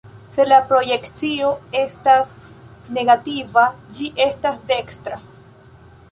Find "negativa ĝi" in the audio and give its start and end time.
2.97-4.07